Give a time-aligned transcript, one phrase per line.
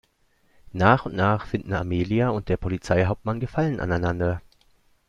[0.73, 4.41] Nach und nach finden Amelia und der Polizeihauptmann Gefallen aneinander.